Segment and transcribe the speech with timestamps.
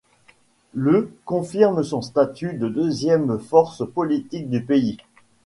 [0.73, 4.97] Le confirme son statut de deuxième force politique du pays.